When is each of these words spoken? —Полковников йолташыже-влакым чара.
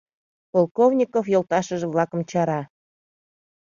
—Полковников 0.51 1.25
йолташыже-влакым 1.33 2.21
чара. 2.29 2.61